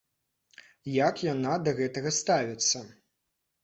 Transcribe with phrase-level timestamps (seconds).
[1.07, 2.77] Як яна да гэтага ставіцца?